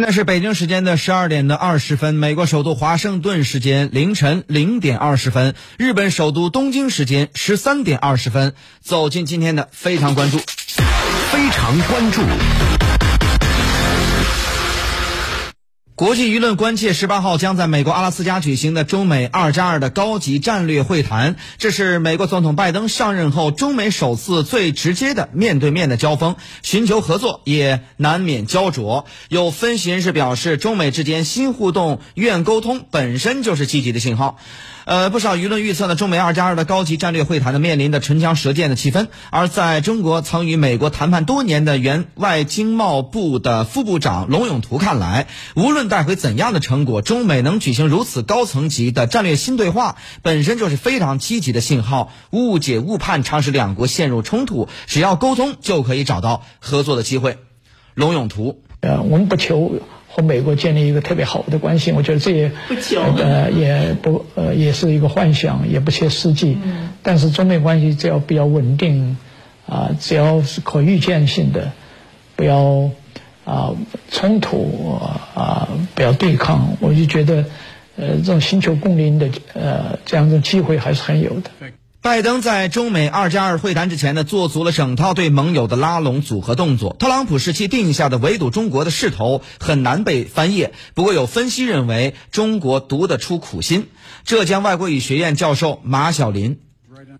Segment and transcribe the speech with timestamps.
[0.00, 8.54] 现在是北京时间的十二点的二十分，美国首都华盛顿时间凌晨零点二十分，日本首都东京时间十三点二十分。
[8.80, 12.22] 走进今天的非常关注，非常关注。
[16.00, 29.04] 国际舆论关切十八号将在美国阿拉斯加举行的中美二加二的高级战略会谈，这是美国总统拜登上任后中美首次最直接的面对面的交锋，寻求合作也难免焦灼。
[29.28, 34.38] 有分析人士表示，中美之间新互动、愿沟通本身就是积极的信号。
[34.84, 39.08] 呃，不少舆论预测呢，中美二加二的高级战略会谈呢，面临的唇枪舌剑的气氛。
[39.30, 52.12] 而在中国曾与美国谈判多年的原外经贸部的副部长龙永图看来，无论带回怎样的成果，中美能举行如此高层级的战略新对话，本身就是非常积极的信号。
[52.30, 57.38] 误解误判常使两国陷入冲突，只要沟通就可以找到合作的机会。
[57.94, 59.72] 龙永图，呃，我们不求。
[60.20, 62.52] 和美国建立一个特别好的关系，我觉得这也
[63.16, 66.58] 呃也不呃也是一个幻想，也不切实际。
[67.02, 69.16] 但是中美关系只要比较稳定，
[69.66, 71.72] 啊，只要是可预见性的，
[72.36, 72.90] 不要
[73.46, 73.72] 啊
[74.10, 74.98] 冲突
[75.34, 77.46] 啊不要对抗，我就觉得
[77.96, 81.50] 呃这种星球共赢的呃这样的机会还是很有的。
[82.02, 86.96] 拜登在中美二加二会谈之前呢，做足了整套对盟友的拉拢组合动作。
[86.98, 90.72] 特朗普时期定下的围堵中国的势头很难被翻页。
[90.94, 93.88] 不过有分析认为，中国读得出苦心。
[94.24, 96.60] 浙江外国语学院教授马晓林，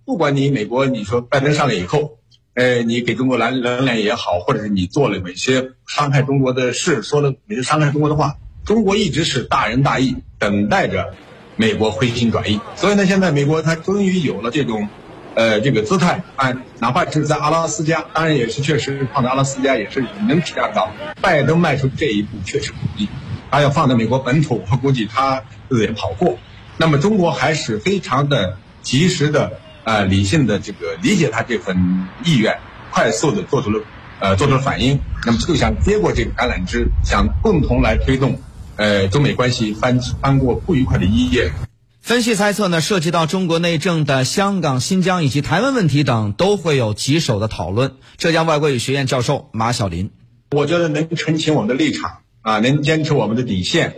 [0.07, 2.13] 不管你美国你说拜登上来以后，
[2.55, 11.13] 呃，你给中国来能量也好，或者是你做了某些伤害中国的事，说了哪些伤害中国的话，中国一直是大仁大义，等待着。
[11.61, 14.89] 美国回心转意，所以呢，现在美国它终于有了这种，
[15.35, 23.07] 呃，这个姿态啊，哪怕是在阿拉斯加，当然也是确实放在阿拉斯加也是能体谅到，拜登迈出这一步确实不易，
[23.51, 26.39] 他要放在美国本土，我估计他也跑过。
[26.79, 29.53] 那么中国还是非常的及时的，
[29.85, 32.59] 呃，理性的这个理解他这份意愿，
[32.91, 33.83] 快速的做出了，
[34.19, 38.41] 呃，做出了反应，那么就想接过这个橄榄枝，想共同来推动。
[38.81, 41.53] 呃，中美关系翻翻过不愉快的一页。
[42.01, 47.97] 分析猜测呢，涉及到中国内政的香港、新疆以及台湾问题等，都会有棘手的讨论。
[48.17, 50.13] 浙江外国语学院教授马晓林，
[50.53, 53.97] 我觉得能澄清我们的立场啊，能坚持我们的底线，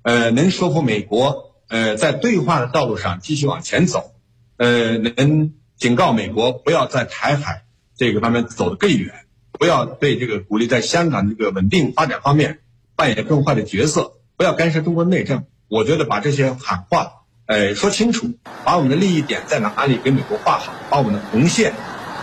[0.00, 4.14] 呃，能说服美国，呃，在对话的道路上继续往前走，
[4.56, 7.64] 呃，能警告美国不要在台海
[7.98, 9.12] 这个方面走得更远，
[9.50, 12.60] 不要对这个鼓励在香港这个稳定发展方面
[12.96, 14.14] 扮演更坏的角色。
[14.36, 17.12] 不要干涉中国内政，我觉得把这些喊话，
[17.46, 18.30] 呃，说清楚，
[18.64, 21.72] 把我们的利益点在哪里给美国画好，把我们的红线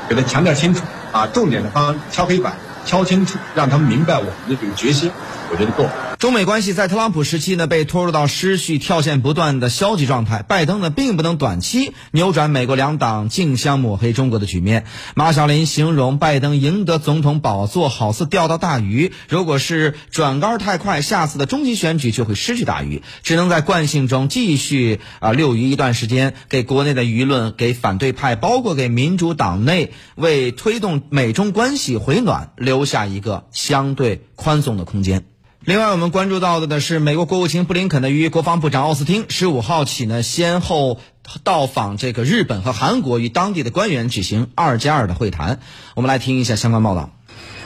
[0.09, 2.53] 给它强调清楚，啊，重点的方敲黑板，
[2.85, 5.11] 敲清楚，让他们明白我们的这个决心。
[5.51, 5.87] 我觉得够。
[6.19, 10.43] 中美关系在特朗普时期呢，被拖入到失序、跳线不断的消极状态。
[10.43, 14.83] 拜登呢，并不能短期扭转美国两党竞相抹黑中国的局面。
[15.15, 35.23] 马晓林形容，拜登赢得总统宝座好似钓到大鱼，如果是转杆太快，下次的中期选举就会失去大鱼，只能在惯性中继续啊遛鱼一段时间，给国内的舆论、给反对派，包括给民主党内，为推动美中关系回暖留下一个相对宽松的空间。
[35.69, 40.99] 另外，我们关注到的呢是美国国务卿布林肯呢与国防部长奥斯汀十五号起呢先后
[41.43, 45.59] 到访这个日本和韩国，与当地的官员举行二加二的会谈。
[45.93, 47.11] 我们来听一下相关报道。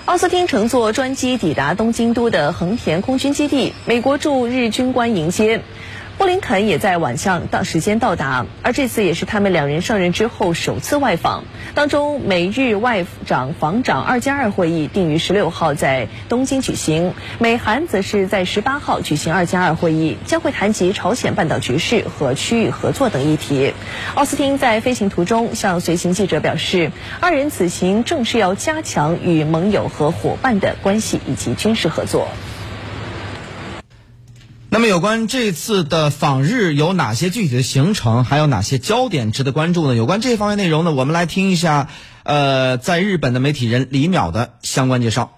[0.04, 5.64] 奥斯汀乘坐专机抵达东京都的横田空军基地，美国驻日军官迎接。
[6.18, 11.44] 布林肯也在晚上到时间到达，而这次也是他们两人上任之后首次外访。
[11.74, 23.74] 当中，美日外长防长二加二会议定于十六号在东京举行，美韩则是在十八号举行二加二会议，将会谈及朝鲜半岛局势和区域合作等议题。
[24.16, 32.30] 奥斯汀在飞行途中向随行记者表示，二人此行正是要加强与盟友和伙伴的关系以及军事合作。
[34.74, 39.94] 那么，有关这次的访日有哪些具体的行程，还有哪些焦点值得关注呢？
[39.94, 41.90] 有关这方面内容呢，我们来听一下，
[42.24, 45.38] 呃，在日本的媒体人李淼的相关介绍。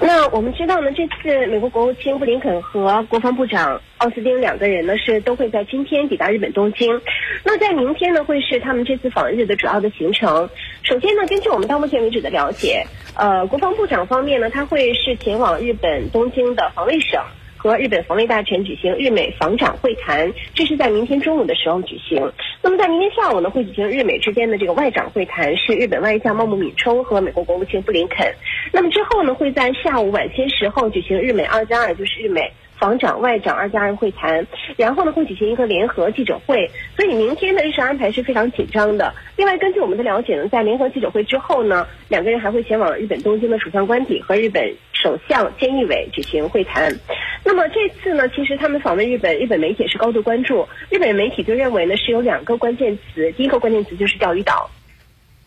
[0.00, 7.02] 那我们知道呢，这次美国国务卿布林肯和国防部长奥斯汀两个人呢是都会在今天抵达日本东京。
[7.44, 10.48] 那在明天呢，会是他们这次访日的主要的行程。
[10.82, 17.20] 首先呢，根据我们到目前为止的了解，呃，国防部长方面呢，他会是前往日本东京的防卫省。
[17.66, 22.30] 和日本防卫大臣举行日美防长会谈，这是在明天中午的时候举行。
[22.62, 28.32] 那么在明天下午呢，会举行日美之间的这个外长会谈，是日本外相茂木敏充和美国国务卿布林肯。
[28.72, 32.40] 那么之后呢，会在下午晚些时候举行日美二加二，就是日美。
[32.78, 34.46] 防长、外长二加二会谈，
[34.76, 39.12] 然后呢会举行一个联合记者会，所以明天的日程安排是非常紧张的。
[39.36, 46.94] 另外，根据我们的了解呢，在联合记者会之后呢，两个人还会前往日本东京的首相官邸和日本首相菅义伟举行会谈。
[47.44, 50.66] 那么这次呢，其实他们访问日本，日本媒体也是高度关注。
[50.90, 54.70] 日本媒体就认为呢是有两个关键词，第一个关键词就是钓鱼岛。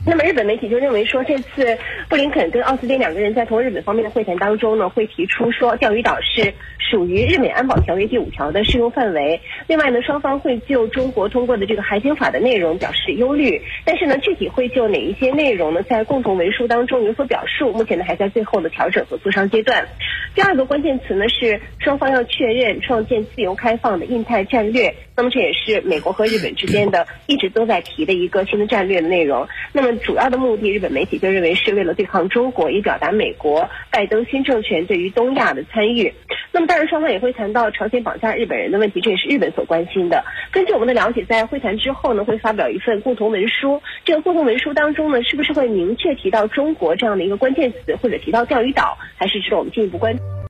[0.06, 9.40] 那么日本媒体就认为说，这次布林肯跟奥斯汀两个人在同日本方面的会谈当中呢，会提出说钓鱼岛是属于日美安保条约第五条的适用范围。
[9.68, 19.86] 另外呢，双方会就中国通过的这个海警法的内容表示忧虑，但是呢，具体会就哪一些内容呢，在共同文书当中有所表述，目前呢还在最后的调整和磋商阶段。
[20.34, 24.96] 第二个关键词呢是双方要确认创建自由开放的印太战略。
[25.20, 29.46] 那么这也是美国和日本之间的 一直都在提的一个新的战略的内容。
[29.74, 36.14] 那么主要的目的，日本媒体就认为是为了对抗中国，以表达美国拜登新政权对于东亚的参与。
[36.54, 40.24] 那么当然，双方也会谈到朝鲜绑架日本人的问题，这也是日本所关心的。
[40.54, 43.82] 根据我们的了解，在会谈之后呢，会发表一份共同文书。
[44.06, 50.39] 这个共同文书当中呢，是不是会明确提到中国这样的一个关键词，或者提到钓鱼岛，还是值得我们进一步关注？